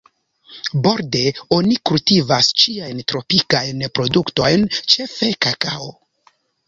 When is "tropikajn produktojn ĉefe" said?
3.13-5.31